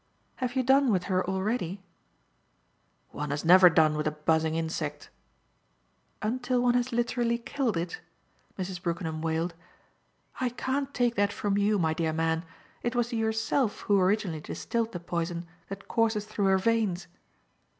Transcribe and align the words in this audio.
"Have 0.37 0.55
you 0.55 0.63
done 0.63 0.91
with 0.91 1.03
her 1.03 1.23
already?" 1.29 1.83
"One 3.11 3.29
has 3.29 3.45
never 3.45 3.69
done 3.69 3.95
with 3.95 4.07
a 4.07 4.11
buzzing 4.11 4.55
insect!" 4.55 5.11
"Until 6.23 6.59
one 6.63 6.73
has 6.73 6.91
literally 6.91 7.37
killed 7.37 7.77
it?" 7.77 8.01
Mrs. 8.57 8.81
Brookenham 8.81 9.21
wailed. 9.21 9.53
"I 10.39 10.49
can't 10.49 10.91
take 10.91 11.13
that 11.17 11.31
from 11.31 11.55
you, 11.55 11.77
my 11.77 11.93
dear 11.93 12.13
man: 12.13 12.43
it 12.81 12.95
was 12.95 13.13
yourself 13.13 13.81
who 13.81 13.99
originally 13.99 14.41
distilled 14.41 14.91
the 14.91 14.99
poison 14.99 15.45
that 15.69 15.87
courses 15.87 16.25
through 16.25 16.45
her 16.45 16.57
veins." 16.57 17.05